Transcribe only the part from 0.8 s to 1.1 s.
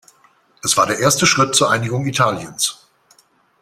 der